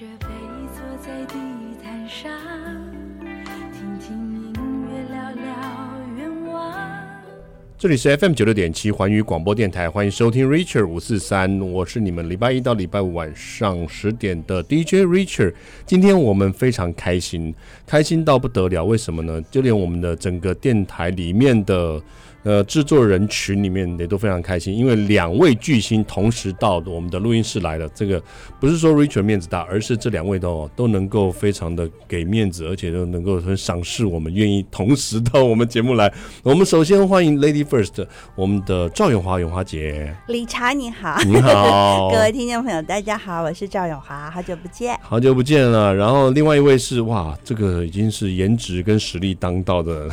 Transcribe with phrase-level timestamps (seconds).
[0.00, 0.28] 着背
[0.72, 1.34] 坐在地
[1.84, 2.30] 毯上，
[3.70, 4.54] 听听音
[4.88, 5.52] 乐，聊聊
[6.16, 6.74] 愿望。
[7.76, 15.52] 这里是 FM 九六点七环宇广播电台，欢迎收听 Richard 五四三，我是你们礼拜一到礼拜五晚上十点的 DJ Richard。
[15.84, 17.54] 今天我们非常开心，
[17.86, 19.38] 开心到不得了，为什么呢？
[19.50, 22.00] 就连我们的整个电台里面的。
[22.42, 27.88] 呃，制作人群里面也都非常开心，因为两位巨星同时到我们的录音室来了。
[27.94, 28.22] 这个
[28.58, 36.10] 不是说 Richard 面子大，而是这两位都都能够非常的给面子，而且都能够很赏识我们，愿意同时到我们节目来。
[36.42, 40.16] 我们首先欢迎 Lady First，我们的赵永华，永华姐。
[40.28, 45.94] 理查你好，你好， 各位听众朋友大家好，我是赵永华，好久不见，好久不见了。
[45.94, 50.08] 然后另外一位是哇，这个已经是颜值跟实力当道的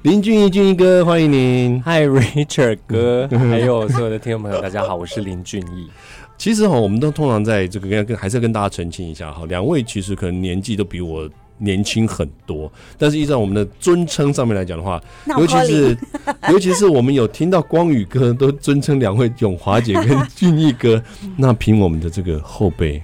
[0.00, 1.04] 林俊逸，俊逸哥。
[1.04, 5.88] 欢迎您，Hi Richard 哥， 还有所有的听众朋友，大家好，我是林俊逸。
[6.38, 15.00] 其实哈，我们都通常在这个跟跟还是要跟大家澄清一下哈，两位其实可能年纪都比我年轻很多，但是依照我们的尊称上面来讲的话，
[15.38, 15.96] 尤其是
[16.50, 21.00] 尤其是我们有听到光宇哥都尊称两位永华姐跟俊逸哥，
[21.36, 23.00] 那凭我们的这个后辈。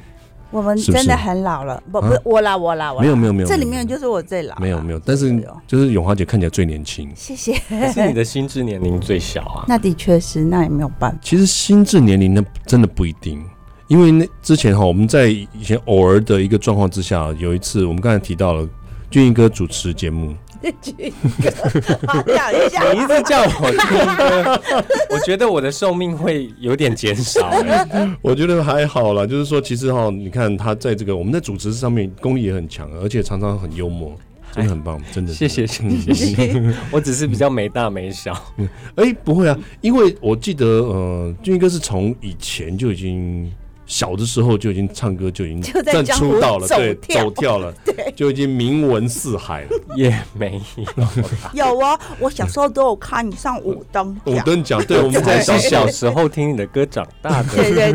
[0.50, 5.30] 我们真的很老了，不不，我老我老我没有没有没有，这里面就是我最老，没有没有，但是
[5.66, 7.52] 就是永华姐看起来最年轻，谢谢。
[7.68, 11.18] 可是你的心智年龄最小啊，那的确是，那也没有办法。
[11.20, 13.44] 其实心智年龄那，真的不一定，
[13.88, 18.66] 因为那之前哈，我们在以前偶尔的一个状况之下，有一次我们刚才提到了
[19.10, 20.34] 俊英哥主持节目。
[20.60, 21.50] 哥，
[22.06, 22.92] 好讲一下。
[22.92, 24.62] 你一直叫我俊逸哥，
[25.14, 27.50] 我觉得我的寿命会有点减少。
[28.22, 34.16] 我觉得还好啦，就是说，其实哈，你看他在这个我们在主持上面功力也很强，而且常常很幽默，
[34.52, 35.32] 真的很棒，真的。
[35.32, 36.74] 谢谢，谢谢。
[36.90, 38.32] 我只是比较没大没小。
[38.96, 43.52] 哎、欸，不会啊，因为我记得，呃，俊逸哥是从以前就已经。
[43.88, 49.68] 小的时候就已经唱歌，就已经在出道了，对，走跳了， 对，就已经名闻四海了。
[49.96, 50.60] 也没
[51.54, 57.92] 有，有啊，我小时候都有看你上五灯， 五灯奖，对，我们在小小时候听你的歌长大的，对对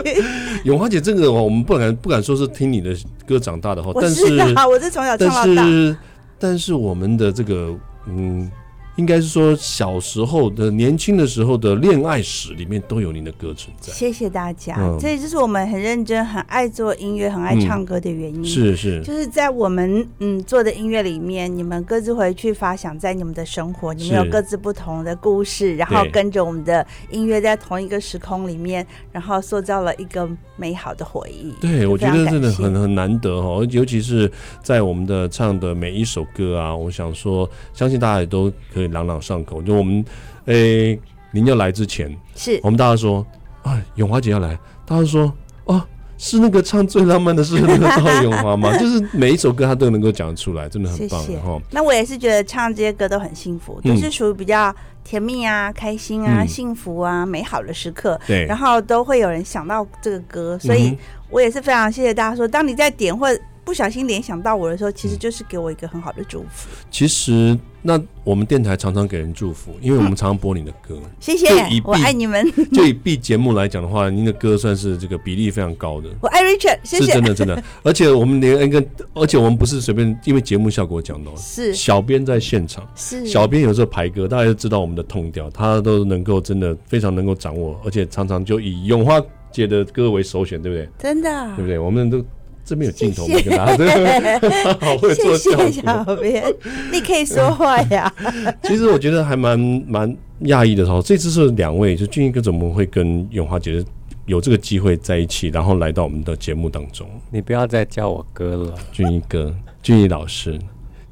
[0.00, 0.24] 对。
[0.64, 4.24] 永华姐，这个我们不敢不敢说是听你的歌长大的话，但是
[4.66, 5.96] 我是从小唱到大，但是
[6.38, 7.76] 但是我们的这个
[8.06, 8.50] 嗯。
[9.00, 13.90] 应该是说，小时候的年轻的时候的恋爱史里面都有您的歌存在。
[13.90, 18.42] 谢谢大家，嗯、这也就是我们很认真、很爱做音乐、很爱唱歌的原因。
[18.42, 31.54] 嗯、是是，就是在我们嗯做的音乐里面，你们各自回去发想，在你们的生活，你们有各自不同的故事，然后跟着我们的音乐在同一个时空里面，然后塑造了一个美好的回忆。
[31.58, 34.30] 对，我觉得真的很很难得哦，尤其是
[34.62, 38.89] 在我们的唱的每一首歌啊，我想说，相信大家也都可以。
[38.90, 40.04] 朗朗上口，就我们，
[40.46, 41.00] 诶、欸，
[41.32, 43.24] 您要来之前，是我们大家说，
[43.62, 45.32] 啊，永华姐要来，大家说，
[45.64, 45.80] 哦，
[46.18, 48.76] 是那个唱最浪漫的是那个赵永华吗？
[48.78, 51.24] 就是每一首歌他都能够讲出来，真的很棒。
[51.42, 54.74] 哈，那我也是觉得唱这些歌都很幸福，都、嗯、是属于比较
[55.04, 58.20] 甜蜜啊、开心啊、嗯、幸福啊、美好的时刻。
[58.26, 60.96] 对，然后都会有人想到这个歌，所以
[61.30, 63.26] 我也是非常谢谢大家说，当你在点或
[63.64, 66.68] 不小心联想到我的时候，其实就是给我一个很好的祝福。
[66.90, 67.58] 其实。
[67.82, 71.00] 那我们电台常常给人祝福，因为我们常常播你的歌。
[71.18, 71.46] 谢谢，
[71.84, 72.46] 我爱你们。
[72.72, 76.08] 就以 B 节目来讲的话，您的歌算是这个比例非常高的。
[76.20, 77.06] 我爱 Richard，谢谢。
[77.06, 77.62] 是真的，真的。
[77.82, 81.30] 而且我们连一个，而且我们不是随便，因为节目效果讲的。
[81.36, 81.74] 是。
[81.74, 83.26] 小编在现场，是。
[83.26, 90.88] 小编有时候排歌，大家都知道我们的 tone 调，他都能够真的非常能够掌握，而且常常就以永华姐的歌为首选，对不对？
[90.98, 91.56] 真的。
[91.56, 91.78] 对不对？
[91.78, 92.22] 我们都。
[92.70, 93.34] 这边有镜头吗？
[93.44, 95.66] 跟大家 好会做效果。
[95.66, 96.54] 谢谢小编，
[96.92, 98.14] 你可以说话呀。
[98.62, 99.58] 其实我觉得还蛮
[99.88, 103.84] 蛮讶异的哈，这次是两位，就俊逸哥怎么会跟永华姐
[104.26, 107.08] 有这个机会在一起，然后来到我们的节目当中？
[107.32, 109.52] 你不要再叫我哥了，俊逸哥，
[109.82, 110.56] 俊逸老师，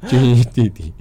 [0.07, 0.93] 俊逸弟弟。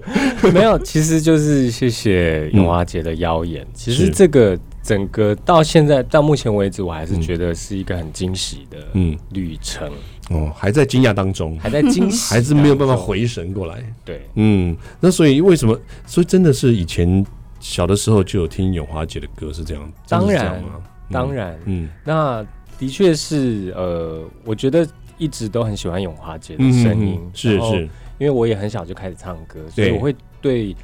[0.54, 3.62] 没有，其实就是谢谢永华姐的邀言。
[3.62, 4.58] 嗯、其实这个。
[4.88, 9.14] 整个到现在到目前为止，我还是觉得是一个很惊喜的嗯。
[9.32, 9.86] 旅程。
[10.30, 13.82] 嗯哦，还在惊讶当中，还在惊喜， 还是没有办法回神过来。
[14.04, 15.78] 对，嗯，那所以为什么？
[16.06, 17.24] 所以真的是以前
[17.60, 19.92] 小的时候就有听永华姐的歌是这样？
[20.06, 20.62] 当然，
[21.10, 22.44] 当然，嗯，那
[22.78, 24.86] 的确是呃，我觉得
[25.16, 27.82] 一直都很喜欢永华姐的声音，是是，
[28.18, 30.74] 因为我也很小就开始唱歌，所以我会对。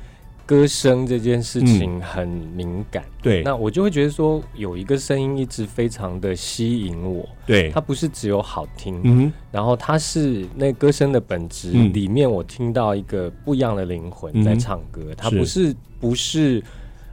[0.46, 16.62] 歌声这件事情很敏感，嗯、对，那我就会觉得说，有一个声音一直非常的吸引我，对，它不是只有好听，嗯，然后它是那歌声的本质里面，我听到一个不一样的灵魂在唱歌，嗯、它不是不是，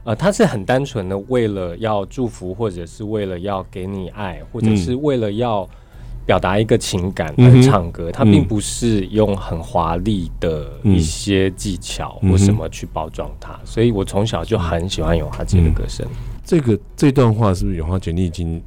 [0.04, 5.68] 呃，它是很单纯的为了要祝福，或者是为了要给你爱，或者是为了要
[6.24, 13.58] 表达一个情感来唱歌，它并不是用很华丽的一些技巧或什么去包装它。
[13.64, 16.06] 所以我从小就很喜欢永华姐的歌声。
[16.44, 18.62] 这个这段话是不是永华姐你已经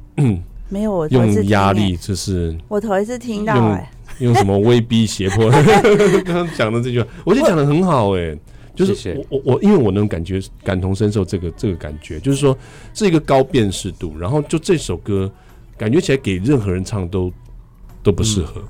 [0.68, 1.96] 没有我用压力？
[1.96, 5.50] 就是我头一次听到哎， 用什么威逼胁迫？
[6.24, 8.36] 刚刚讲的这句话，我觉得讲的很好哎，
[8.74, 12.56] 就是我我我因为我能感觉感同身受这个这个感觉，就是说
[12.92, 15.30] 是一个高辨识度，然后就这首歌
[15.78, 17.32] 感觉起来给任何人唱都。
[18.06, 18.62] 都不适合，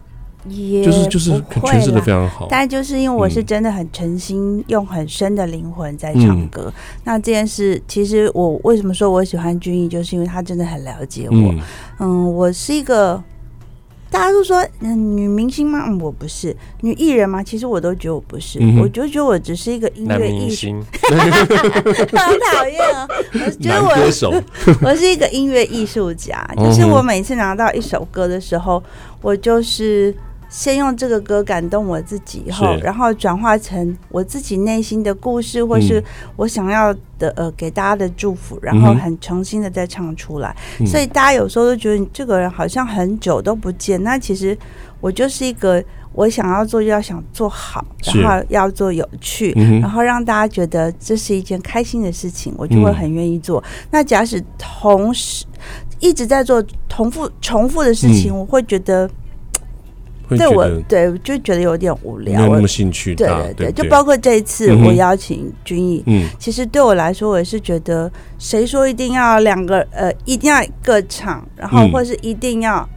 [0.49, 2.49] 也就是就是诠释的非常好。
[2.51, 6.65] 但就是因为我是真的很诚心，用很深的灵魂在唱歌。
[6.67, 6.73] 嗯、
[7.05, 11.37] 那这件事，其实我为什么说我喜欢君毅，就是因为他真的很了解我。
[11.37, 11.61] 嗯，
[11.99, 13.23] 嗯，我是一个。
[14.17, 15.85] 大家都说，嗯，女明星吗？
[15.87, 16.57] 嗯，我不是。
[16.81, 17.43] 女艺人吗？
[17.43, 18.59] 其实我都觉得我不是。
[18.63, 20.69] 嗯、我就觉得我只是一个音乐艺术。
[22.17, 23.07] 好讨厌啊！
[23.35, 24.43] 我觉得我
[24.89, 26.43] 我是一个音乐艺术家。
[26.57, 28.83] 就是我每次拿到一首歌的时候，
[29.21, 30.15] 我就是。
[30.49, 36.03] 先用这个歌感动我自己，以后然后转化成我自己内心的故事，或是
[36.37, 40.55] 我想要的呃给大家的祝福，然后很诚心的再唱出来。
[40.87, 44.57] 所以大家有时候都觉得你这个人好像很久都不见，那其实
[45.01, 45.83] 我就是一个
[46.13, 47.85] 我想要做就要想做好，
[48.15, 53.63] 然后要做有趣，然后让大家觉得这是一件开心的事情，我就会很愿意做。
[53.91, 55.45] 那假使同时
[55.99, 59.11] 一直在做重复重复的事情，我会觉得。
[60.31, 63.15] 对我对就觉得有点无聊，没有那么兴趣。
[63.15, 72.89] 对对对，就包括这一次我邀请君逸，嗯，其实对我来说，我也是觉得，谁说一定要两个呃，一定要一个唱，然后或是一定要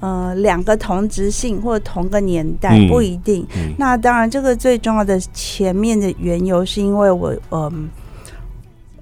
[0.00, 3.46] 呃两个同职性或者同个年代，不一定。
[3.78, 7.88] 那当然，这个最重要的前面的缘由是因为我嗯，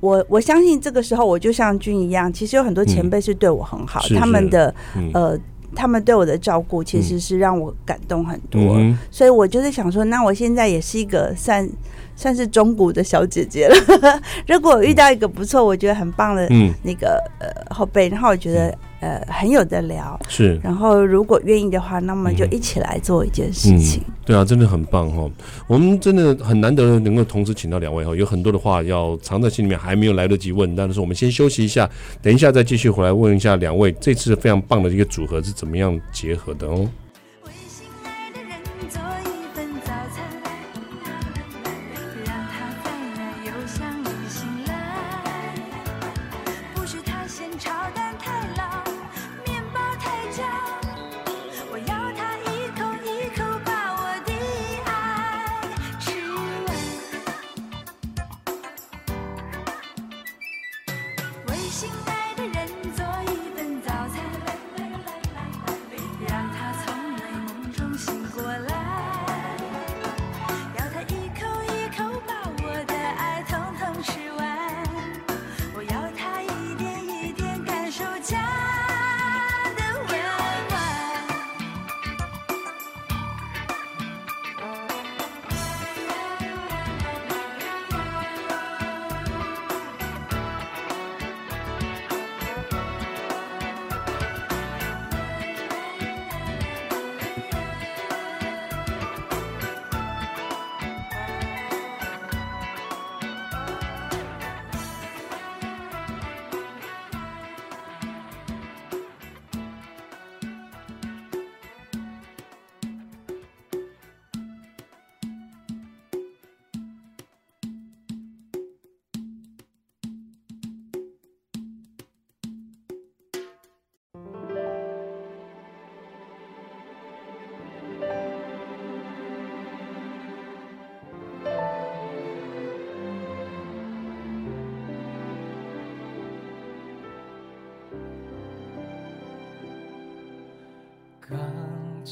[0.01, 4.75] 我我相信这个时候我就像君一样，其实有很多前辈是对我很好，他们的
[5.15, 5.39] 呃。
[5.75, 11.69] 他们对我的照顾其实是让我感动很多，嗯、所以我就是想说，那我现在也是一个算
[12.17, 13.75] 算是中古的小姐姐了。
[14.47, 16.49] 如果我遇到一个不错，我觉得很棒的
[16.83, 18.77] 那个、嗯、呃后辈，然后我觉得。
[19.01, 20.61] 呃，很有得聊，是。
[20.63, 24.03] 然后，如果愿意的话，那么就一起来做一件事情。
[24.27, 25.31] 对啊，真的很棒哦！
[25.67, 30.77] 我们真的很难得能够同时请到两位哈，有很多的话要藏在心里面，还没有来得及问。
[30.77, 31.89] 但是我们先休息一下，
[32.23, 36.87] 等一下再继续回来问一下两位，这次非常棒的一个组合是怎么样结合的哦。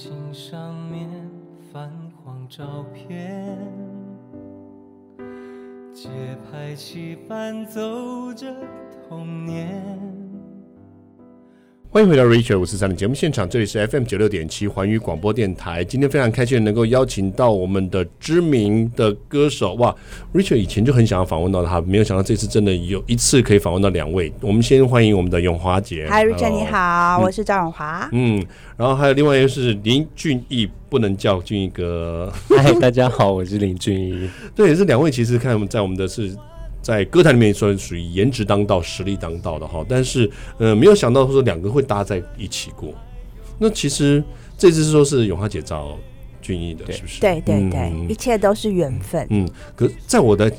[0.01, 1.09] 琴上面
[1.73, 1.91] 泛
[2.23, 3.59] 黄照片，
[5.93, 6.09] 节
[6.45, 8.55] 拍器伴奏着
[9.09, 9.99] 童年。
[11.99, 15.83] 欢迎回到 Richard 五四三的节目现场，这里是 FM 九六点七环宇广播电台。
[15.83, 19.93] 今天非常开心能够邀请到我们的知名的歌手哇
[20.33, 24.33] ，Richard 以前就很想要访问到他，没有想到这次真的有一次可以访问到两位。
[24.41, 26.07] 我们先欢迎我们的永华姐。
[26.09, 28.09] Hi Richard，你好，我是赵永华。
[28.13, 32.33] 嗯，然后还有另外一个是林俊逸，不能叫俊逸哥。
[32.51, 34.31] 嗨，大家好，我是林俊逸。
[34.55, 36.33] 对，这两位其实看我们在我们的是。
[36.89, 42.95] 在歌坛里面算属于颜值当道、实力当道的哈，但是呃，没有想到说两个会搭在一起过。
[43.59, 44.25] 那其实
[44.57, 45.99] 这次是说是永华姐找
[46.41, 47.21] 俊逸的，是不是？
[47.21, 49.27] 对对对，一切都是缘分。
[49.29, 50.51] 嗯，可在我的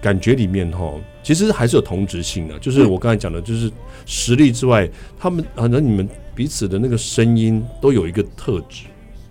[0.00, 0.90] 感觉里面哈，
[1.22, 3.70] 其实还是有同质性的，就是我刚才讲的，就是
[4.06, 8.86] 实力之外，他们可能你们彼此的那个声音都有一个特质。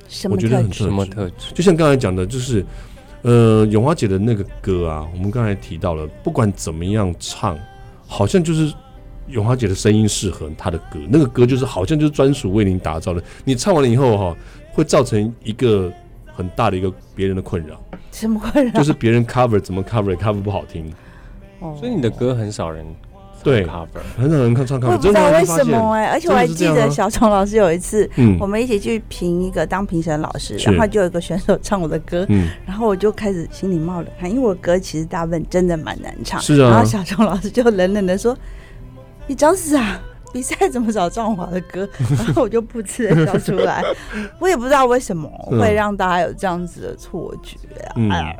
[0.07, 1.51] 什么我觉得很什么特质？
[1.55, 2.63] 就像刚才讲的，就是
[3.27, 7.59] 呃，永华姐的那个歌啊，我们刚才提到了，不管怎么样唱，
[8.07, 8.73] 好像就是
[9.27, 13.21] 永华姐的声音适合她的歌，那个歌就是好像就是专属为您打造的。
[13.43, 14.37] 你唱完了以后哈，
[14.71, 15.91] 会造成一个
[16.33, 17.77] 很大的一个别人的困扰。
[18.13, 18.71] 什么困扰？
[18.71, 20.89] 就是别人 cover 怎么 cover cover 不好听。
[21.59, 22.85] 哦，所以你的歌很少人。
[23.47, 23.65] 对，
[24.17, 38.37] 很少人看唱 cover，我不知道为什么哎、欸，而且我还记得小虫老师有一次，嗯，我们一起去评一个当评审老师，然后就有一个选手唱我的歌，嗯，然后我就开始心里冒冷汗，因为我歌其实大部分真的蛮难唱，是啊，然后小虫老师就冷冷的说
[39.27, 40.01] ：“你找死啊！
[40.33, 41.87] 比赛怎么找壮华的歌？”
[42.17, 43.81] 然后我就噗嗤的笑出来，
[44.39, 47.93] 我也不知道为什么会让大家有这样子的错觉啊。
[47.95, 48.09] 嗯。
[48.11, 48.37] 哎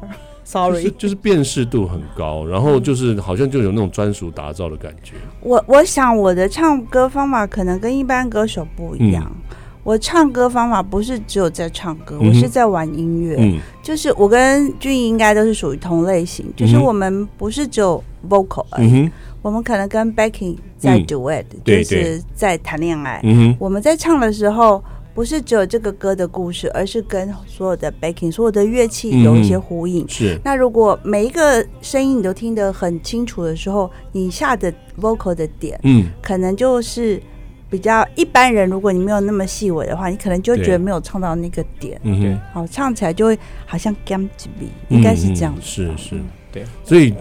[0.48, 5.16] Sorry，就是、就是辨识度很高，然后就是好像就有那种专属打造的感觉。
[5.42, 9.30] 我我想我的唱歌方法可能跟一般歌手不一样。
[9.30, 13.36] 嗯、我唱歌方法不是只有在唱歌，嗯、我是在玩音乐。
[13.38, 19.12] 嗯，就是我跟俊英应该都是属于同类型，就是我们不是只有 vocal 而已，嗯、
[19.42, 23.20] 我们可能跟 backing 在 duet，、嗯、就是在谈恋爱。
[23.25, 24.82] 嗯，我们在唱的时候。
[25.18, 30.06] 不是只有这个歌的故事，而是跟所有的 backing、所有的乐器有一些呼应。
[30.06, 30.40] 嗯、是。
[30.44, 34.72] 那如果每一个声音你都听得很清楚的时候，你下的
[35.02, 37.20] vocal 的点，嗯，可能就是
[37.68, 38.70] 比较一般人。
[38.70, 42.00] 如果你没有那么细微的话，你可能就觉得没有唱到那个点。
[42.04, 42.38] 嗯对。
[42.54, 45.62] 好，唱起来就会好像 gam 几笔，应该是这样子。
[45.64, 46.16] 是是，
[46.52, 46.64] 对。
[46.84, 47.12] 所以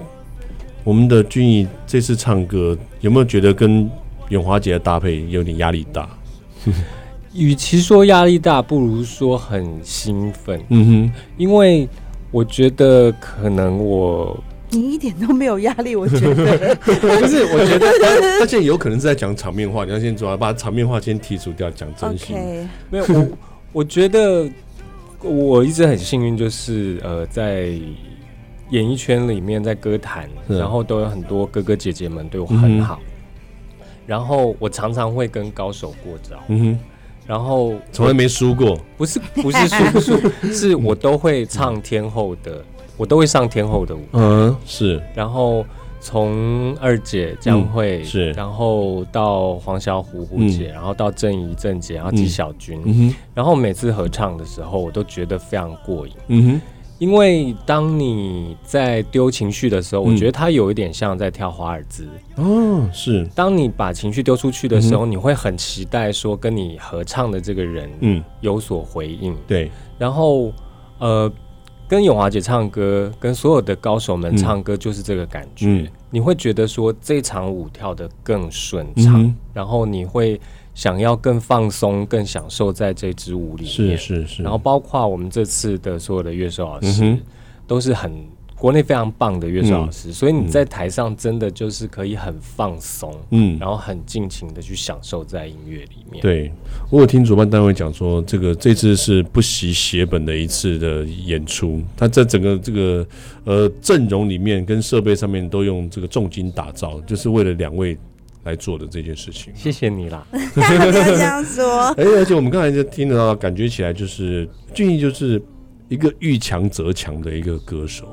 [0.84, 3.90] 我们的俊逸这次唱歌，有没有觉得跟
[4.28, 6.06] 永华姐的搭配有点压力大？
[7.36, 10.60] 与其说压力大，不如说很兴奋。
[10.68, 11.88] 嗯哼，因为
[12.30, 14.38] 我觉得可能我
[14.70, 22.36] 你一点都没有压力，我觉得 不是，我觉得他现在有可能是在讲场面话，你要先主要把场面话先剔除掉，讲真心。
[22.90, 23.28] 没有，我
[23.72, 24.48] 我觉得
[25.22, 27.70] 我一直很幸运，就是呃，在
[28.70, 32.98] 演艺圈里面，在歌坛，然后都有很多哥哥姐姐们对我很好，
[33.78, 36.36] 嗯、然后我常常会跟高手过招。
[36.48, 36.78] 嗯哼。
[37.26, 40.16] 然后从来没输过，不是不是输 不输，
[40.52, 42.64] 是我都会唱天后的，
[42.96, 44.00] 我都会上天后的舞。
[44.12, 45.02] 嗯，是。
[45.14, 45.66] 然后
[46.00, 56.14] 从二姐江蕙是，然后到黄小虎虎姐，然后到郑怡郑姐，然后纪晓君，然后每次合唱的时候，我都觉得非常过瘾。
[56.28, 56.60] 嗯哼。
[56.98, 62.08] 因为当你在丢情绪的时候，嗯、我觉得它有一点像在跳华尔兹。
[62.36, 63.28] 哦，是。
[63.34, 69.32] 当你把情绪丢出去的时候，嗯、你会很期待说跟你合唱的这个人，嗯，有所回应。
[69.34, 69.70] 嗯、对。
[69.98, 70.52] 然后，
[70.98, 71.30] 呃，
[71.86, 75.66] 跟永华姐唱歌，跟所有的高手们唱歌，就是这个感觉。
[75.66, 80.40] 嗯、你会觉得说这场舞跳得更顺畅，嗯、然后你会。
[80.76, 84.42] 想要更放松、更享受在这支舞里面，是是是。
[84.42, 87.20] 然后包括我们这次的所有的乐手老师，嗯、
[87.66, 88.12] 都是很
[88.54, 96.20] 国内非常棒的乐手老师，嗯、所以你在台上真的就是可以很放松，嗯，然后很尽情的去享受在音乐里面。
[96.20, 96.52] 对，
[96.90, 103.06] 我有听主办单位讲说，这个这次是不惜血本的一次的演出，他在整个这个
[103.44, 107.96] 呃阵容里面跟设备上面都用这个重金打造，就是为了两位。
[108.46, 110.24] 来做的这件事情，谢谢你啦。
[110.54, 115.42] 这样说，哎，而且我们刚才就听得到，感觉起来就是俊逸就是
[115.88, 118.06] 一个遇强则强的一个歌手。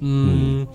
[0.00, 0.66] 嗯，嗯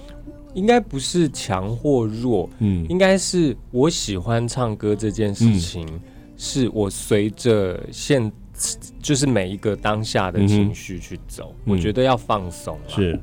[0.53, 5.99] 应该不是强或弱，嗯，应该是我喜欢唱歌这件事情，嗯、
[6.35, 8.31] 是我随着现
[9.01, 13.17] 就是每一个当下的情绪去走，嗯、我觉得要放松，是。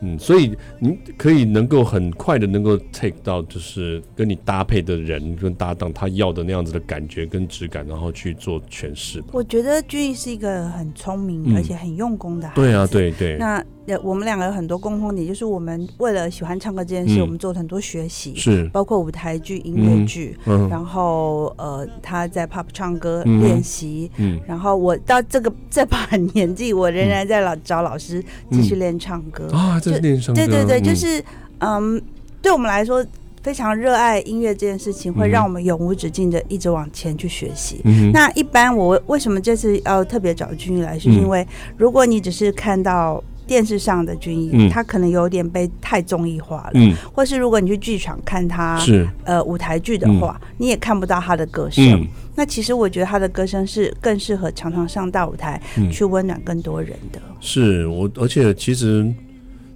[0.00, 9.22] 嗯，所以你可以能够很快的能够 take 到，就是跟你搭配的人跟搭档他要的那样子的感觉跟质感，然后去做诠释。
[9.32, 12.60] 我觉得俊逸是一个很聪明而且很用功的孩子。
[12.60, 13.36] 嗯、对啊，对对。
[13.38, 13.64] 那
[14.02, 18.68] 我们两个有很多共同点，就是我们为了喜欢唱歌这件事，嗯、我们做了很多学习，是。
[18.72, 31.20] 包括舞台剧、音乐剧，嗯、然后呃他在 pop 唱歌练习，嗯，然后我到这个这把 年纪，我仍然在老找老师继续练唱歌、嗯、啊，这是练唱歌，对对对，就是
[31.58, 32.02] 嗯，嗯，
[32.42, 33.04] 对我们来说
[33.42, 37.80] 非常热爱音乐这件事情，会让我们永无止境的一直往前去学习。
[37.84, 43.22] 嗯、那一般我为什么这次要特别找君玉来，是因为如果你只是看到。
[43.48, 51.82] 电视上的军医，嗯、他可能有点被太综艺化了，嗯、或是如果你去剧场看他是呃舞台剧的话，嗯、你也看不到他的歌声。
[51.92, 57.18] 嗯、那其实我觉得他的歌声是更适合常常上大舞台，去温暖更多人的。
[57.26, 59.10] 嗯、是我，而且其实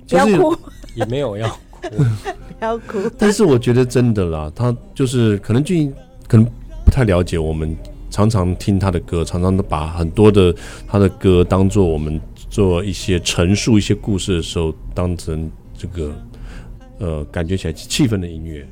[0.07, 0.55] 不要哭，
[0.95, 2.05] 也没有要哭，不
[2.61, 3.11] 要哭。
[3.19, 5.93] 但是我觉得真的啦，他就是可能俊
[6.29, 6.47] 可能
[6.85, 7.75] 不太了解我们。
[8.15, 10.55] 常常听他的歌，常常都把很多的
[10.87, 12.21] 他的歌当做我们
[12.53, 16.15] 做一些陈述一些故事的时候，当成这个
[16.99, 18.69] 呃，感觉起来气氛的音乐。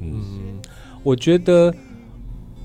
[0.00, 0.58] 嗯，
[1.02, 1.72] 我觉得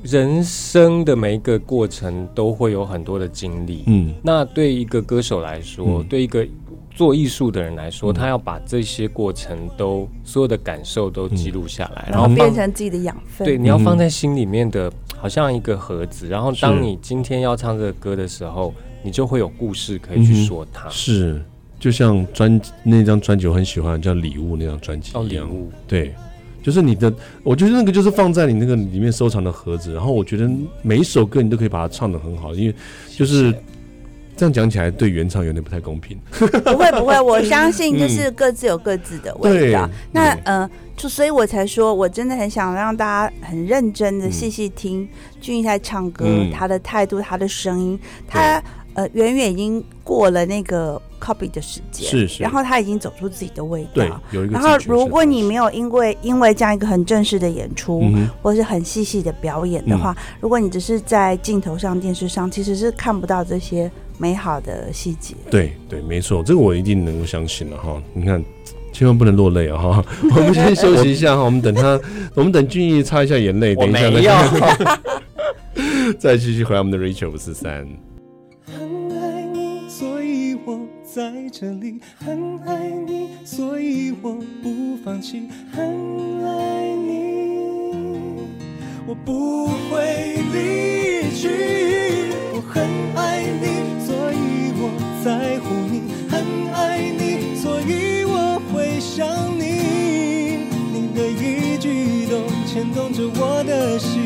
[0.02, 3.84] 人生的每一个过程都会有很多的经历。
[3.88, 6.48] 嗯，那对一个歌手来说，嗯、对一个
[6.96, 13.46] 做艺术的人来说，嗯、他要把这些过程都所有的感受都记录下来，嗯、然后变成自己的养分。
[13.46, 14.90] 对，你要放在心里面的。
[15.22, 20.88] 好像一个盒子，然后当你今天要唱这个歌的时候，你就会有故事可以去说它。
[20.88, 21.42] 嗯、是，
[21.80, 25.28] 就像专那张专辑我很喜欢，叫《礼物》那张专辑一样。
[25.30, 26.14] 礼物，对，
[26.62, 27.14] 就是你的，
[27.44, 29.94] 我觉得那个就是放在你那个里面收藏的盒子。
[29.94, 30.50] 然后我觉得
[30.82, 32.76] 每一首歌你都可以把它唱的很好，因为
[33.16, 33.54] 就是。
[34.38, 36.18] 这样讲起来，对原唱有点不太公平。
[36.32, 39.86] 不会不会，我相信 就是各自有各自的味道。
[39.86, 45.06] 嗯、那呃，就所以我才说，我真的很想让大家很认真的细细听
[45.42, 48.64] 俊毅在唱歌，嗯、他的态度，他的声音，他
[48.94, 52.44] 呃远远已经过了那个 copy 的时间，是是。
[52.44, 53.90] 然后他已经走出自己的味道。
[53.94, 54.54] 对，有一个。
[54.54, 58.04] 然后如果你没有因为因为这样一个很正式的演出，
[58.42, 63.90] 或是很细细的表演的话，嗯、如果你只是在镜头上、电视上，其实是看不到这些。
[64.22, 68.04] 美好的细节，对对，没错，这个我一定能够相信了哈。
[68.14, 68.44] 你看，
[68.92, 70.06] 千万不能落泪啊哈！
[70.36, 71.98] 我们先休息一下哈，我们等他，
[72.36, 74.46] 我们等俊逸擦一下眼泪，等一下
[76.20, 77.88] 再 再继续回来我们的 Rachel 五四三。
[81.50, 85.84] 这里；很爱你，所以我不放弃；很
[86.46, 88.44] 爱你，
[89.08, 91.50] 我不会离去。
[92.54, 92.84] 我很
[93.16, 93.66] 爱你。
[94.06, 94.84] 所以我
[95.24, 95.96] 在乎你，
[96.30, 96.34] 很
[96.74, 96.78] 爱
[97.12, 99.64] 你，所以我会想你。
[100.94, 104.20] 你的一举一动牵动着我的心。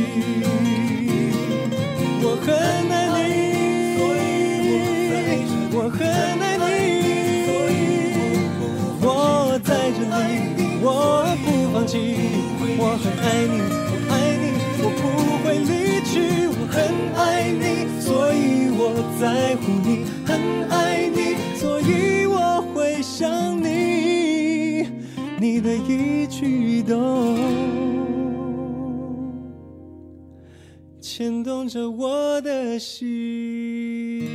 [2.25, 2.55] 我很
[2.89, 2.95] 爱
[11.85, 13.59] 我很爱你，
[13.91, 14.45] 我爱你，
[14.79, 15.03] 我不
[15.43, 16.47] 会离去。
[16.47, 16.79] 我很
[17.13, 17.61] 爱你，
[17.99, 18.79] 所以我
[19.19, 19.21] 在
[19.57, 20.05] 乎你。
[20.25, 20.31] 很
[20.69, 20.71] 爱
[21.09, 24.87] 你，所以我会想你，
[25.37, 27.37] 你的一举一动
[31.01, 34.32] 牵动着我的心。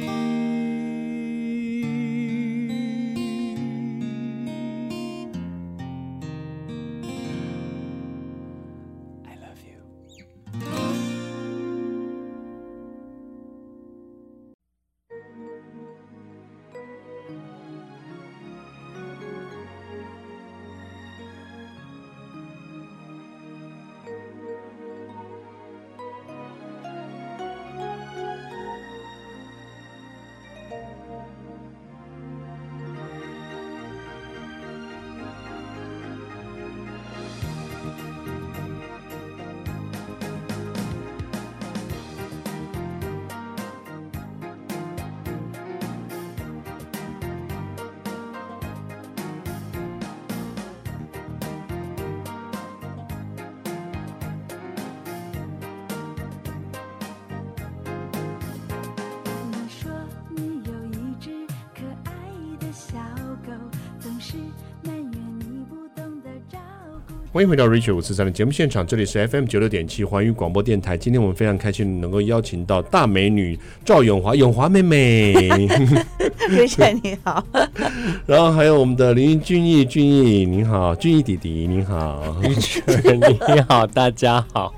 [67.38, 70.96] 欢迎回到 Richard 五四三的节目现场，这里是 FM 九六点七环宇广播电台。
[70.96, 75.34] 今天我们非常开心能够邀请到大美女赵永华，永华妹妹。
[76.50, 77.46] Richard 你好。
[78.26, 83.14] 然后还有我们的林俊毅，俊毅您好，俊毅弟弟您好，Richard
[83.54, 84.74] 你好，大家好。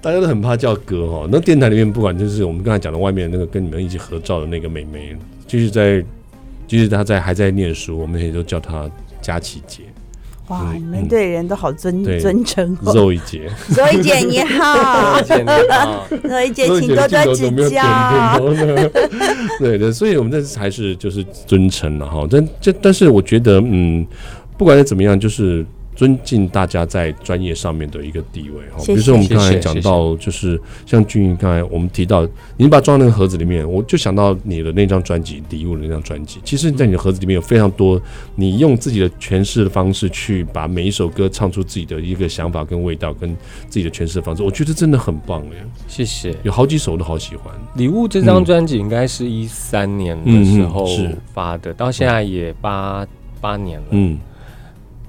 [0.00, 5.16] 大家都很怕叫哥哈，那电台里面不管就是我们刚才讲的外面那个跟你们一起合照的那个妹妹，
[5.48, 6.00] 就是在，
[6.68, 8.88] 就是她在还在念书，我们也都叫她
[9.20, 9.80] 佳琪姐。
[10.48, 12.94] 哇，你们对人都好尊尊称哦。
[12.94, 15.20] 肉一姐，肉一姐你好，
[16.22, 18.38] 肉一姐请多多指教。
[19.60, 22.26] 对的，所以我们这还是就是尊称了哈。
[22.30, 24.06] 但这但是我觉得，嗯，
[24.56, 25.64] 不管是怎么样，就是
[25.98, 28.80] 尊敬大家在专业上面的一个地位哈。
[28.86, 32.24] 比如说我们刚才讲到，就是像俊逸刚才我们提到，
[32.56, 36.38] 你把它装在那个盒子里面，我就想到你的那张专辑《礼物》的那张专辑。
[36.44, 38.00] 其实，在你的盒子里面有非常多，
[38.36, 43.36] 你用自己的诠释的方式去把每一首歌唱出自己的一个想法跟味道，跟
[43.68, 45.56] 自己的诠释的方式，我觉得真的很棒哎。
[45.88, 47.52] 谢谢，有好几首我都好喜欢。
[47.74, 50.86] 《礼物》这张专辑应该是一三年的时候
[51.34, 53.04] 发的，到现在也八
[53.40, 53.86] 八年了。
[53.90, 54.16] 嗯。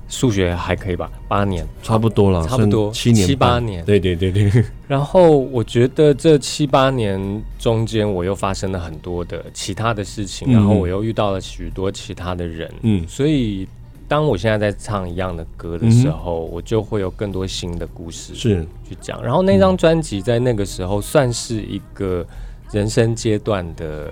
[0.10, 1.10] 数学还可以吧？
[1.28, 3.86] 八年差不多了，差不多七年七八年。
[3.86, 4.66] 对对对对。
[4.88, 12.74] 然后我觉得这七八年中间，我又发生了很多的其他的事情，嗯、然后我又遇到了许多其他的人。
[12.82, 13.08] 嗯。
[13.08, 13.68] 所以
[14.08, 19.24] 当我现在在唱一样的歌的时候，嗯、我就会有更多新的故事是去讲。
[19.24, 22.26] 然后那张专辑在那个时候算是一个
[22.72, 24.12] 人生阶段的，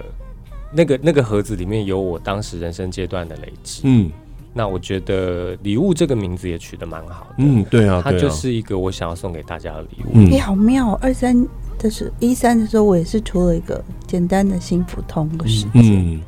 [0.72, 3.82] 那个那个盒子里面有我当时人生阶段的累积。
[3.86, 4.12] 嗯。
[4.58, 10.18] 那我觉得礼物这个名字也取得蛮好的，嗯，对啊，它就是一个我想要送给大家的礼物。
[10.18, 16.20] 你、嗯欸、好妙、哦，二三的时，一三的时候，我也是出了一个简单的幸福通的世界，嗯，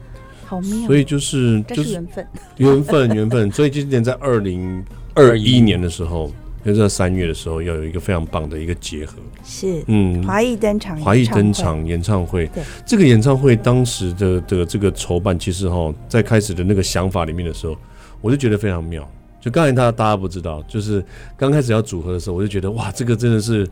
[0.45, 0.85] 好妙。
[0.85, 3.49] 所以就是就是缘分，缘分，缘分。
[3.51, 6.31] 所以今年在二零二一年的时候，
[6.63, 12.45] 就是三月的时候，要有一个非常棒的一个结合，是，嗯，华裔登场，华裔登场演唱会。
[12.53, 17.75] 对，这个演唱会当时的的这个筹办，其实哈，在开始的那个想法里面的时候。
[18.21, 21.03] 我就觉得非常妙，就刚才他大家不知道，就是
[21.38, 23.67] 刚开始要组合的时候，我就觉得哇，这个真的是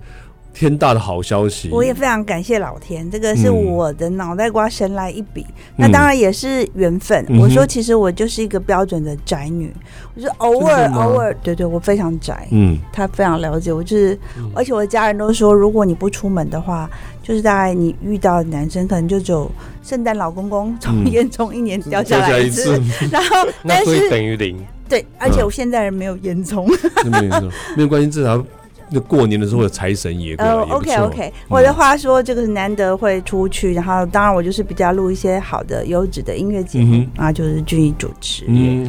[0.57, 1.69] 天大的好消息。
[1.71, 7.25] 我也非常感谢老天，这个是我的脑袋瓜神来一笔，嗯、那当然也是缘分。
[7.29, 9.71] 嗯、我说其实我就是一个标准的宅女，
[10.15, 12.47] 我就偶尔偶尔，对对，我非常宅。
[12.51, 16.89] 嗯，他非常了解我，就是、嗯、而且我的家人都说，如果你不出门的话，
[17.21, 19.51] 就是大概你遇到的男生可能就只有。
[19.83, 24.61] 圣诞老公公从烟囱一年掉下来一次，嗯、 然后 但是等于零。
[24.89, 26.67] 对，而且我现在人没有烟囱，
[27.09, 28.43] 没有烟囱没有关系，至少。
[28.89, 30.76] 那过年的时候有财神爷过来也不错。
[30.78, 38.88] OK OK，我的话说，这个是难得会出去，然后当然我就是比较录一些好的优质的音乐节目啊，就是俊逸主持，嗯，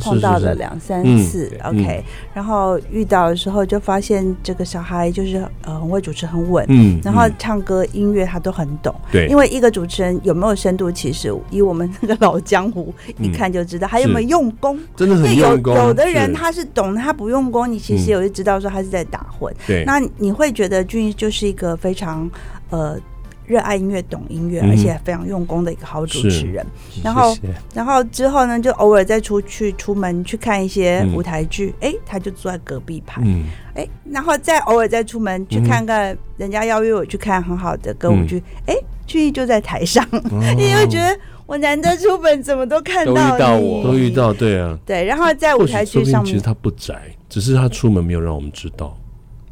[0.00, 15.74] 碰到了两三次，OK，然后遇到的时候就发现这个小孩就是呃很会主持，很稳，嗯，然后唱歌音乐他都很懂，对，因为一个主持人有没有深度，其实以我们那个老江湖一看就知道，还有没有用功，真的很用功。
[15.74, 19.04] 有的人他是懂，他不用功，你其实有就知道说他是在。
[19.10, 22.30] 打混，对，那你会觉得俊逸就是一个非常
[22.70, 22.98] 呃
[23.46, 26.66] 热爱音乐、懂音乐，嗯、而且非常用功的一个好主持人。
[27.02, 27.36] 然后，
[27.74, 33.44] 然后之后呢，就偶尔再出去出门去看一些舞台剧，哎、嗯欸，他就坐在隔壁排，哎、嗯。
[33.76, 38.76] 欸，然后再偶尔再出门去看看人家邀约我去看很好的歌舞剧，哎、嗯。
[38.76, 45.02] 欸，俊逸就在台上，哦、 你会觉得我难得出门，怎么都看到你，都遇到我，都遇到，对啊，对。
[45.06, 46.94] 然后在舞台剧上面，其实他不宅，
[47.28, 48.96] 只是他出门没有让我们知道。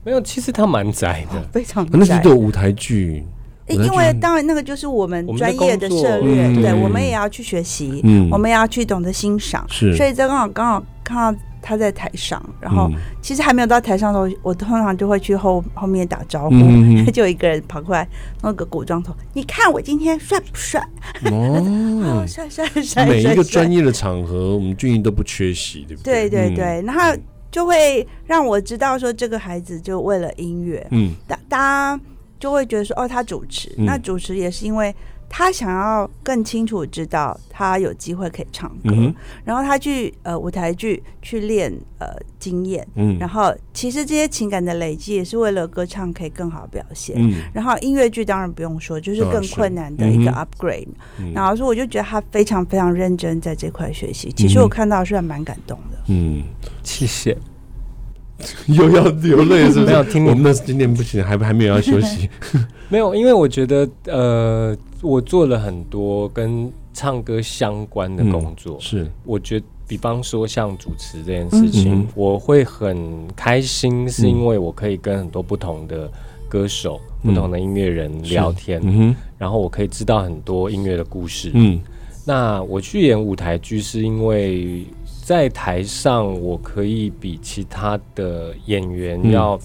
[0.05, 1.99] 没有，其实他蛮宅的， 非常宅。
[1.99, 3.25] 那是对舞台剧，
[3.69, 9.67] 因为当然那个就是我们专业的策略，对，我们也要去学习，我们也要去懂得欣赏。
[9.69, 12.89] 是，所以这刚好刚好看到他在台上，然后
[13.21, 16.55] 其实还没有到台上的时候，我通常就会去后后面打招呼，
[17.11, 18.09] 就有一个人跑过来，
[18.43, 20.81] 弄个古装头，你看我今天帅不帅？
[21.33, 23.05] 哦， 帅帅帅！
[23.05, 26.31] 每一个专业的场合，我们俊逸都不缺席，对不对？
[26.31, 27.01] 对对对，然后。
[27.57, 32.01] 就会让我知道说，这个孩子就为了音乐，嗯，大大家
[32.39, 34.95] 就会觉得说，哦，他主持，嗯、那主持也是因为
[35.29, 42.09] 他想要更清楚知道他有机会可以唱歌，嗯、然后他去呃舞台剧去练呃
[42.39, 56.43] 经验，嗯，然后其实这些情感的累积也是为了歌唱可以更好表现，嗯，然后音乐剧当然不用说，就是更困难的一个 upgrade，嗯、然后所以我就觉得他非常非常认真在这块学习，其实我看到是还蛮感动的，嗯。
[56.83, 57.37] 谢谢，
[58.69, 59.87] 又要流泪是不是？
[59.87, 62.31] 没有听我们那今天不行，还还没有要休息。
[62.89, 68.77] 没有，因为我觉得呃，我做了很多跟唱歌相关的工作。
[68.77, 76.11] 嗯、是，我觉得比方说像主持这件事情，嗯、我会很开心，是因为我可以跟很多不同的
[76.49, 81.51] 歌手、嗯、不同的音乐人聊天，嗯、然后我可以知道很多音乐的故事。
[81.55, 81.81] 嗯，
[82.25, 84.85] 那我去演舞台剧是因为。
[85.27, 89.59] 在台上，我可以比其他的演员要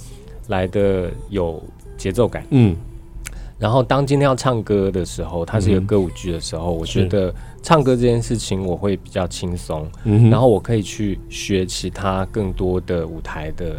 [0.48, 1.62] 来的有
[1.96, 2.44] 节奏感。
[2.50, 2.76] 嗯，
[3.62, 9.88] 然后当今天要唱歌的时候，它是一个歌舞剧的时候，我觉得唱歌这件事情我会比较轻松。
[10.04, 13.76] 嗯，然后我可以去学其他更多的舞台的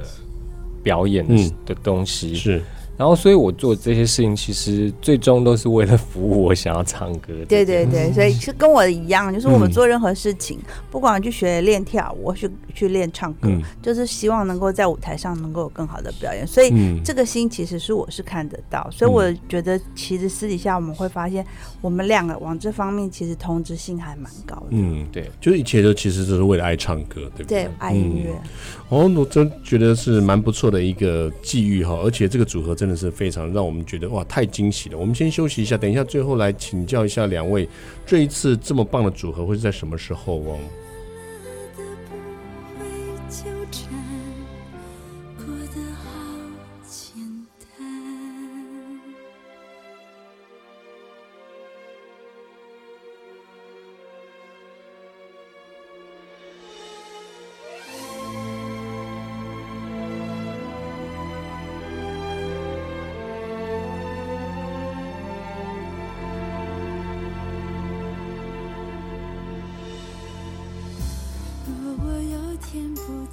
[0.84, 1.26] 表演
[1.66, 2.32] 的东西。
[2.32, 2.62] 是，
[2.96, 7.32] 然后，所以我做这些事情，其实最终都是为了服务我想要唱歌。
[7.48, 16.46] 对对对，所以是跟我一样，就是我们做任何事情，嗯、不管去学练跳舞，去去练唱歌，嗯、就是希望能够在舞台上能够有更好的表演。
[16.46, 21.44] 所以这个心其实是我是看得到，所以我觉得其实私底下我们会发现，
[21.80, 24.66] 我们两个往这方面其实同质性还蛮高的。
[24.70, 27.64] 嗯，对，就是一切都其实都是为了爱唱歌，对不对？
[27.64, 28.30] 对，爱音乐。
[28.30, 28.40] 嗯、
[28.90, 32.96] 哦，我真觉得是蛮不错的一个际遇哈，而且这个组合真的。
[33.02, 34.96] 是非常让我们觉得哇，太惊喜了！
[34.96, 37.68] 我们先休息一下，等一下最后来请教一下两位，
[38.06, 40.56] 这一次这么棒的组合会是在什么时候哦？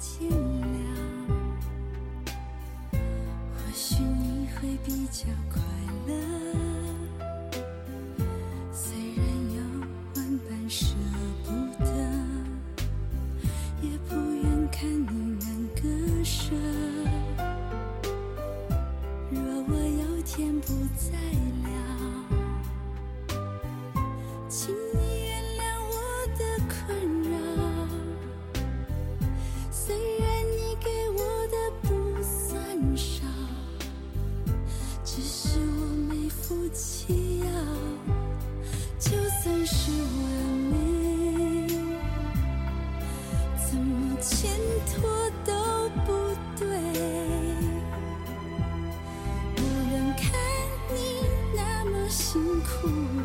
[0.00, 0.29] 天
[52.82, 53.19] Ooh.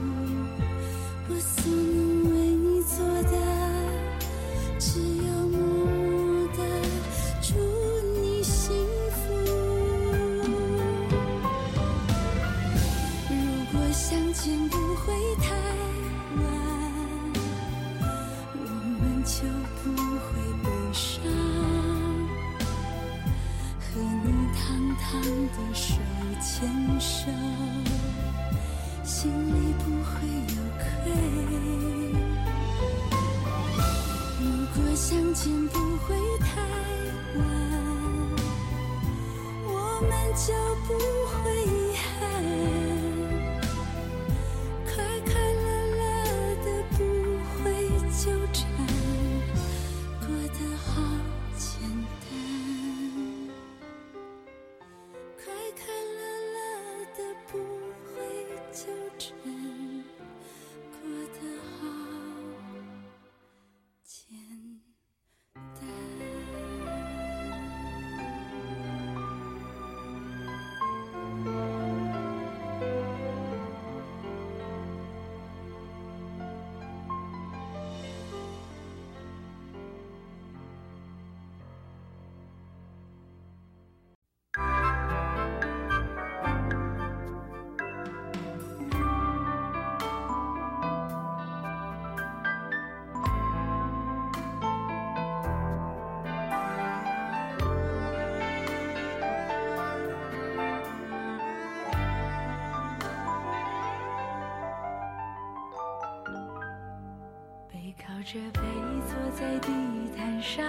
[108.35, 109.71] 坐在地
[110.17, 110.65] 毯上，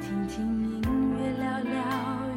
[0.00, 0.80] 听听音
[1.16, 1.72] 乐，聊聊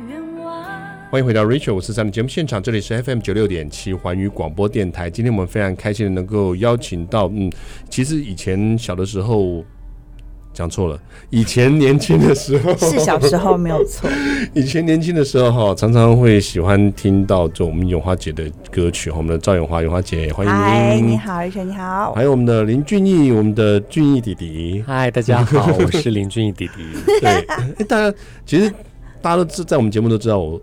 [0.10, 0.64] 愿望。
[1.12, 5.12] 欢迎回到 Richard 五四三的节目现场，这里是 FM 九六点七环宇广播电台。
[5.12, 7.52] 今天我们非常开心的能够邀请到，嗯，
[7.88, 9.64] 其实以前小的时候。
[10.54, 11.00] 讲错了，
[11.32, 14.08] 以前年轻的时候 是小时候没有错。
[14.54, 20.62] 以前年轻的时候哈，常常会喜欢听到就我们永华姐的歌曲，我们的赵永华，永华姐欢迎您。
[20.62, 22.14] 嗨，你好，玉泉你好。
[22.14, 24.84] 还有我们的林俊逸，我们的俊逸弟弟。
[24.86, 26.74] 嗨，大家好，我是林俊逸弟弟。
[27.20, 28.72] 对，哎，大家其实
[29.24, 30.62] 大家都知在我们节目都知道我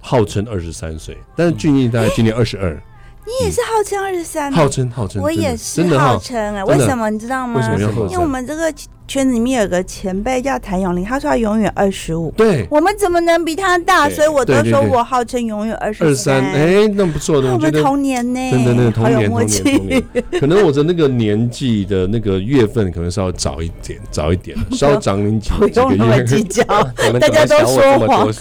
[0.00, 2.78] 号称二十三岁，但是俊逸大概今年二十二。
[3.26, 4.52] 你也是号称二十三？
[4.52, 7.56] 号称号称，我也是号称哎，为什么你知道吗？
[7.56, 8.10] 为什么要号称？
[8.10, 8.70] 因为我们这个。
[9.10, 12.32] 圈子里面有个前辈叫谭咏麟，他说他永远二十五。
[12.36, 14.08] 对，我们怎么能比他大？
[14.08, 16.40] 所以我都说我号称永远二十二三。
[16.40, 20.02] 哎，那不错的，我们同年呢，真的那个同年同年同年。
[20.40, 26.24] 可能我的那个年纪的那个月份可能稍微早一点，早一点，稍微长你几几个月。
[26.24, 26.62] 计较，
[27.18, 28.32] 大家都说谎。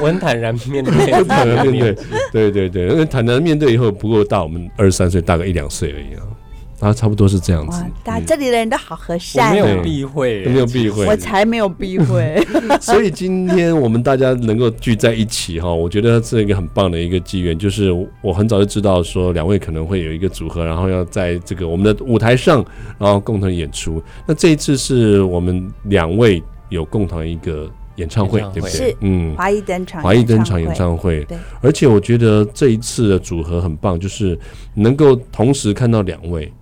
[0.00, 1.94] 我很坦然面对， 坦然面
[2.32, 6.24] 对，对对对，因为坦然面对以后不过大我们二十三岁，大概一两岁而已啊。
[6.80, 7.82] 啊，差不多是这样子。
[8.04, 12.36] 大家这里的人都好和善，没有避讳，没有避讳，我才没有避讳。
[12.82, 17.58] 所以今天我们大家能够聚在一起哈，我觉得是一个很棒的一个机缘。
[17.58, 22.62] 就是我很早就知道说两位可能会有一个组合，然后要在这个我们的舞台上，
[22.98, 24.02] 然后共同演出。
[24.26, 28.70] 那这一次是我们两位有共同一个演唱会，对不对？
[28.70, 31.24] 是，嗯，华谊登场，华谊登场演唱会。
[31.24, 34.38] 对，而且我觉得这一次的组合很棒，就是
[34.74, 36.52] 能够同时看到两位。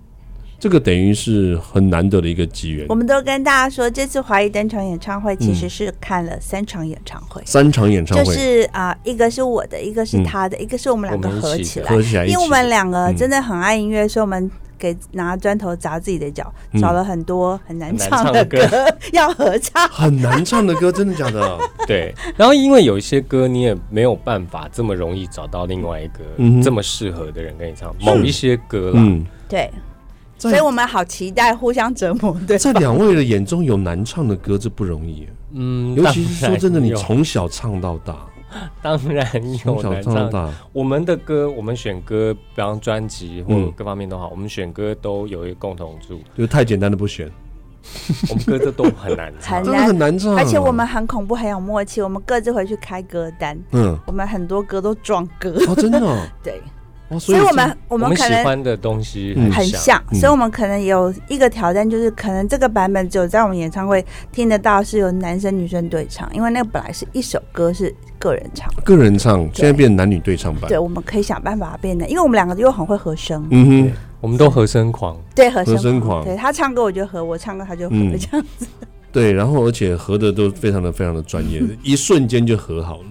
[0.57, 2.85] 这个等于是很难得的一个机缘。
[2.89, 11.89] 我们都跟大家说，这次华谊登场演唱会其实是看了三场演唱会，三场演唱会就是啊、呃，一个是我的，一个是他的，嗯、一个是我们两个合起来。
[11.89, 19.87] 合起来，因为我们两个真的很爱音乐，嗯、所以我们给拿砖头砸自己的脚，找了很多很难唱的歌，歌 要合唱。
[19.89, 21.59] 很难唱的歌，真的假的？
[21.85, 22.13] 对。
[22.35, 26.19] 然后因为有一些歌你也没有办法这么容易找到另外一个
[26.63, 29.69] 这么适合的人跟你唱，嗯、某一些歌啦，嗯、对。
[30.37, 32.35] 所以我们好期待互相折磨。
[32.45, 35.27] 对，在两位的眼中有难唱的歌，这不容易。
[35.53, 38.25] 嗯，尤其是说真的，你从小唱到大，
[38.81, 39.57] 当然有。
[39.57, 47.31] 从小唱到大，我们的歌，我们选歌，比方专辑或各方面都好，我们选歌都有一个共同处，就是太简单的不选。
[48.31, 50.35] 我们歌这都很难唱， 真的很难唱。
[50.35, 52.01] 而且我们很恐怖，很有默契。
[52.01, 53.55] 我们各自回去开歌单。
[53.71, 55.53] 嗯，我们很多歌都撞歌。
[55.67, 55.99] 哦，真的。
[56.43, 56.59] 对。
[57.09, 70.67] 哦、所以，我们我们可能喜欢的东西很像，所以我们可能有一个挑战，就是可能这个版本只有在我们演唱会听得到，是由男生女生对唱，因为那个本来是一首歌是个人唱，个人唱，现在变男女对唱版。
[70.67, 76.25] 对，我们可以想办法变的，因为我们两个又很会和声，嗯哼，我们都和声狂，对，和声狂，狂。
[76.25, 78.65] 对他唱歌我就和，我唱歌他就和，这样子。
[79.11, 83.05] 对，然后而且和的都非常的非常的专业， 一瞬间就和好了。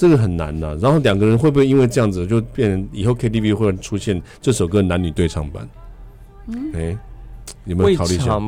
[0.00, 5.68] 这个很难呐、啊，然后两个人会不会因为这样子就变成以后 KTV 会出现这首歌男女对唱版？
[6.46, 6.96] 嗯，哎，
[7.66, 8.40] 有没有考虑一下？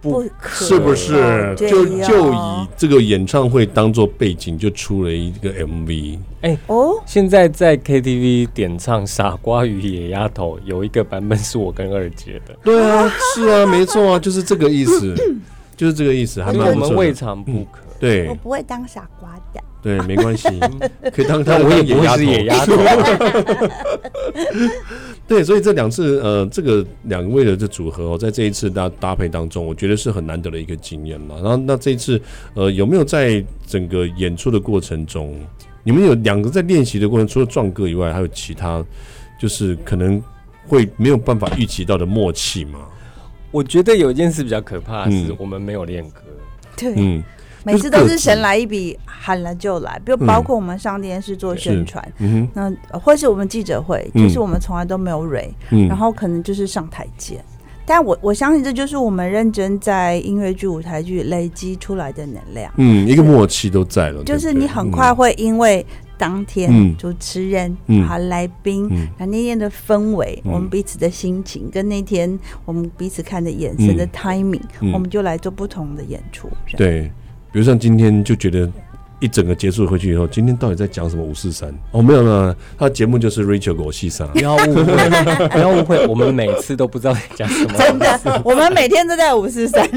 [0.00, 6.18] 不，是不是就就以这个演唱会当做背景，就出了一个 MV？
[6.42, 12.56] 哎哦，现在在 KTV 点唱《傻瓜与野丫头》，有一个版本是我跟二姐的。
[12.62, 15.16] 对啊，是啊，没错啊，就是这个意思，
[15.76, 16.70] 就是这个意思，还蛮。
[16.72, 17.80] 我们未尝不可。
[18.02, 19.62] 对，我不会当傻瓜的。
[19.80, 20.48] 对，没关系，
[21.14, 21.56] 可以当他。
[21.58, 22.72] 我也不会是野丫头。
[25.28, 31.36] 对，所以这两次，呃，这个两位的这组合哦，在这一次搭搭配当中，我觉得是很难得的一个经验了。
[31.36, 32.20] 然后，那这一次，
[32.54, 35.38] 呃，有没有在整个演出的过程中，
[35.84, 38.84] 你们有两个在练习的过程，除了壮歌以外，还有其他，
[39.40, 40.20] 就是可能
[40.66, 42.80] 会没有办法预期到的默契吗？
[43.52, 46.20] 我觉得有一件事比较可怕的是，我们没有练歌。
[46.76, 47.22] 对，嗯。
[47.64, 57.40] 每次都是神来一笔，喊了就来，比如包括我们上电视做宣传，嗯、那或是我们记者会，嗯、就是我们从来都没有蕊，嗯、然后可能就是上台阶。
[57.84, 62.72] 但我我相信这就是我们认真在音乐剧、舞台剧累积出来的能量。
[62.76, 65.84] 嗯，一个默契都在了，就是你很快会因为
[66.16, 76.48] 当天主持人、嗯、好来宾，那、嗯、那天的氛围，嗯、我们彼此的心情，跟那天我们彼此看的眼神的 timing，、嗯、我们就来做不同的演出。
[76.76, 77.10] 对。
[77.52, 78.68] 比如像今天就觉得
[79.20, 81.72] 一整个结束回去以后，今天到底在讲什么五四三？
[81.92, 84.26] 哦，没有了，他的节目就是 Rachel 狗戏三。
[84.28, 87.74] 不要误会，不要误会，我们每次都不知道在讲什么。
[87.78, 89.88] 真的，我们每天都在五四三。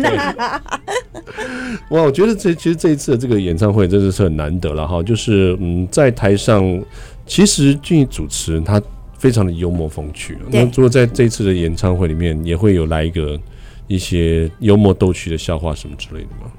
[1.89, 5.01] 哇，我觉得这其实这一次的这个演唱会真的是很难得了哈。
[5.01, 6.79] 就是嗯，在台上，
[7.25, 8.79] 其实俊逸主持他
[9.17, 10.37] 非常的幽默风趣。
[10.51, 13.39] 那如果在这一次的演唱会里面，也会有来一个
[13.87, 16.51] 一些幽默逗趣的笑话什么之类的吗？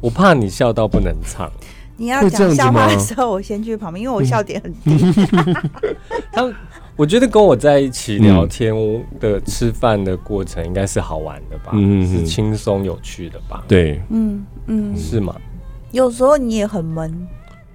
[0.00, 1.50] 我怕你笑到不能唱。
[1.96, 5.26] 你要讲笑话的时候，我先去旁边，因为我笑点很低。
[6.30, 6.48] 他，
[6.94, 8.72] 我觉得跟我在一起聊天
[9.18, 11.72] 的吃饭的过程应该是好玩的吧？
[11.72, 13.64] 嗯，是轻松有趣的吧？
[13.66, 15.34] 对，嗯嗯，是吗？
[15.90, 17.12] 有时候你也很闷。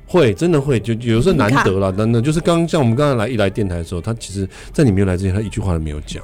[0.07, 6.23] 会，真的会，就有时候难得了，难得就是刚像我们刚才来一来电台的时候，他其实，在你没有来之前，他一句话都没有讲。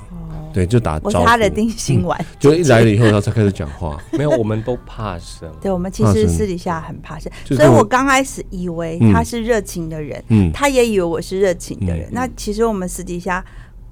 [0.53, 1.07] 对，就打招呼。
[1.07, 3.97] 我是他的定心丸，就一来了以后，他才开始讲话。
[4.13, 5.49] 没有，我们都怕生。
[5.61, 10.23] 对，我们其实私底下很怕生，所以我刚开始以为他是热情的人，
[10.53, 12.09] 他也以为我是热情的人。
[12.11, 13.43] 那其实我们私底下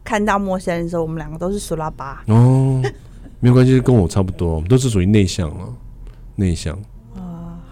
[0.04, 2.24] 看到陌生人的时候，我们两个都是苏拉巴。
[2.28, 2.82] 哦，
[3.40, 5.74] 没有关系，跟我差不多，我们都是属于内向了，
[6.36, 6.78] 内向。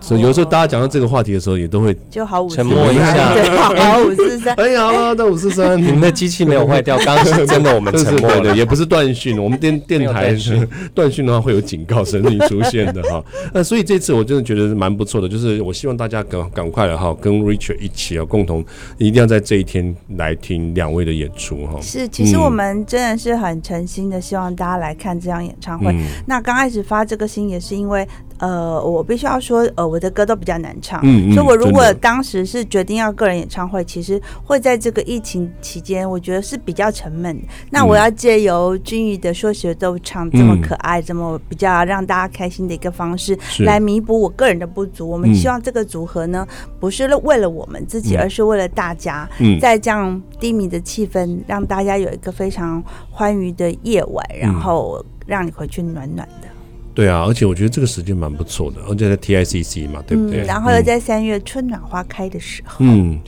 [0.01, 4.53] 所以有时候大家讲到这个话题的时候，也都会就好五沉默一下，对，好五四三。
[4.55, 9.41] 哎呀，到五四三，你们的机器没有坏掉，刚刚是真的，我们沉默的， 也不是断讯。
[9.41, 13.23] 我们电电台是 断讯的话，会有警告声音出现的哈。
[13.53, 18.63] 那所以这次我真的觉得蛮不错的，就是我希望大家赶赶快了哈，跟 Richard 一起啊，共同
[18.97, 21.79] 一定要在这一天来听两位的演出哈。
[21.81, 25.95] 是，其实我们真的是很诚心的，希望大家来看这场演唱会。
[26.27, 28.07] 那刚开始发这个心也是因为。
[28.37, 37.33] 呃，我必须要说，呃，我的歌都比较难唱，嗯嗯、所以我如果当时是决定要个人演唱会，其实会在这个疫情期间，我觉得是比较沉闷。
[37.35, 45.07] 嗯、那我要借由君宇的说学逗唱这么可爱，嗯、这么比较让大家开心的一个方式，来弥补我个人的不足。
[45.07, 46.45] 我们希望这个组合呢，
[46.79, 56.49] 不是为了我们自己，嗯、而是为了大家，嗯、在这样低迷的气氛，让大家有一个非常欢愉的夜晚，然后让你回去暖暖的。
[56.95, 60.43] 对啊，而且我觉得这个时间蛮不错的，而且在 TICC 嘛，对不对？
[60.43, 63.19] 嗯、然后又在三月春暖花开的时候，嗯，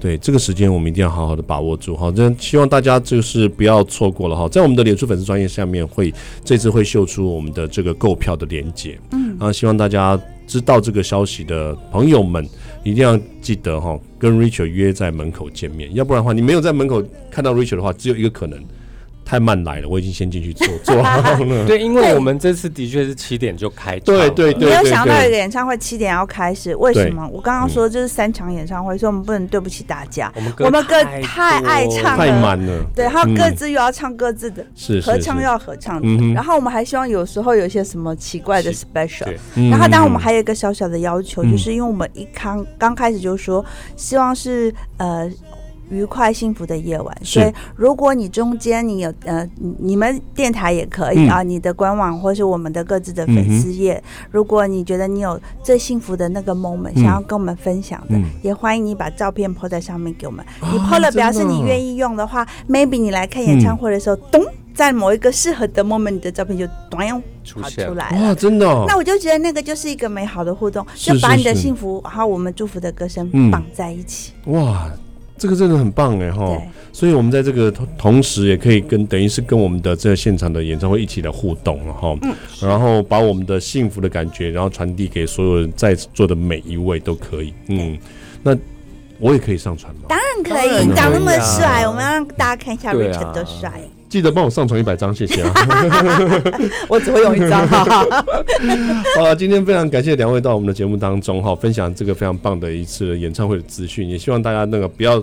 [0.00, 2.10] 对，这个时间我们一定要好好的把握住哈。
[2.10, 6.12] 这希望大家就是不要错过了哈，在我们的脸书粉丝专业下面会
[6.44, 12.44] 这次会秀出我们的这个购票的链接，嗯，然后希望大家知道这个消息的朋友们
[12.82, 17.00] 一定要记得哈，跟 Richard 约在门口见面，要不然的话，你没有在门口
[17.30, 18.60] 看到 Richard 的话，只有一个可能。
[19.24, 21.66] 太慢来了，我已经先进去做 做好了。
[21.66, 23.98] 对，因为我们这次的确是七点就开。
[24.00, 27.26] 对对对，没有想到一个演唱会七点要开始，为什么？
[27.32, 30.32] 我刚刚说这是三场演唱会，所以我们不能对不起大家。
[30.34, 32.84] 我们歌太爱唱了，太满了。
[32.94, 36.34] 对，还有各自又要唱各自的，是合唱又要合唱的。
[36.34, 39.32] 然后我们还希望有时候有些什么奇怪的 special。
[39.70, 43.64] 然后当然我们还有一个小小的要求，就是因为我们一刚刚开始就说，
[43.96, 45.30] 希望是呃。
[45.90, 60.44] 愉快幸福的夜晚，所以如果你中间你有呃，你们电台也可以啊，你的官网或是我们的各自的粉丝页，如果你觉得你有最幸福的那个 moment 想要跟我们分享的，也欢迎你把照片 po 在上面给我们。
[60.72, 64.42] 你 po 了表示你愿意用的话，maybe 你来看演唱会的时候，咚，
[64.74, 68.66] 在某一个适合的 moment，你的照片就咚用出出来哇，真的。
[68.88, 74.32] 那我就觉得那个就是一个美好的互动，就把你的幸福还有我们祝福的歌声绑在一起。
[74.46, 74.90] 哇。
[75.44, 76.58] 这个真的很棒哎哈，
[76.90, 87.98] 所以我们在这个同同时也可以跟等于是跟我们的这个现场的演唱会一起来互动哈，嗯、然后把我们的幸福的感觉，然后传递给所有人在座的每一位都可以，嗯，
[88.42, 88.56] 那
[89.18, 90.04] 我也可以上传吗？
[90.08, 93.70] 当然可以，你长那么帅，我们要让大家看一下 Richard 多帅。
[94.14, 95.52] 记得帮我上传一百张，谢谢啊！
[96.88, 97.66] 我只会有一张。
[97.66, 105.20] 好了，今天非常感谢两位到我们的节目当中哈，分享这个非常棒的一次演唱会的资讯，也希望大家那个不要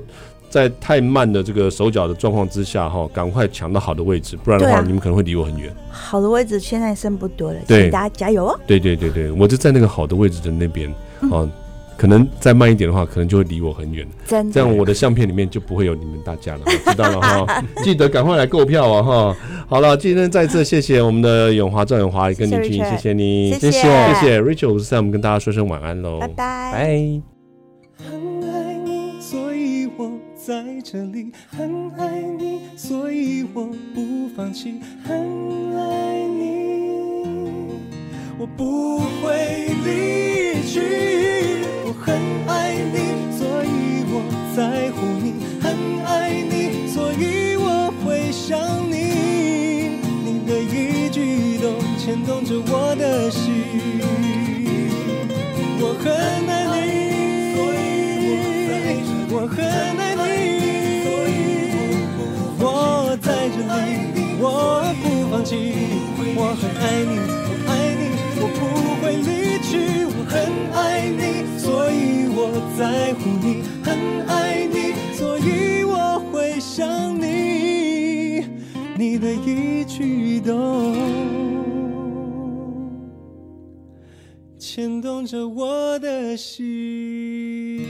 [0.49, 5.73] 在太慢的这个手脚的状况之下哈，赶快抢到好的位置，不然的话、啊、你们可能会离我很远。
[5.89, 8.59] 好的位置现在剩不多了，对请大家加油哦！
[8.67, 10.93] 对对对对，我就在那个好的位置的那边
[11.31, 11.47] 啊。
[12.01, 14.07] 嗯可能再慢一点的话，可能就会离我很远。
[14.25, 17.63] 真的，这样我的相片里面就不会有你们大家了，知道了哈。
[17.85, 19.37] 记得赶快来购票啊哈。
[19.67, 26.71] 好了，今天再次谢谢我们的永华赵永华跟林君，谢谢你，谢谢谢谢 Richard 五四三，我们跟大家说声晚安喽，拜拜。
[26.73, 27.21] 拜。
[28.03, 35.15] 很爱你，所以我在这里，很爱你，所以我不放弃，很
[35.77, 37.27] 爱你，
[38.39, 41.30] 我不会离去。
[52.31, 53.51] 动着我的心。
[55.81, 56.07] 我很
[56.47, 57.11] 爱你，
[59.29, 59.59] 我很
[59.99, 60.23] 爱你，
[62.57, 62.65] 我
[63.21, 64.47] 在这里，我
[65.03, 65.51] 不放弃。
[66.37, 67.13] 我很爱你，
[67.49, 67.69] 我爱
[67.99, 68.01] 你，
[68.39, 68.59] 我不
[69.01, 69.29] 会离
[69.67, 69.69] 去。
[70.07, 70.33] 我很
[70.73, 70.79] 爱
[71.09, 71.21] 你。
[71.59, 72.39] 所以我
[72.79, 72.79] 在
[73.15, 73.47] 乎你，
[73.83, 73.87] 很
[74.29, 74.31] 爱
[74.71, 78.45] 你，所以我会想你，
[78.95, 80.95] 你的一举一动
[84.73, 87.80] 牵动着我的心。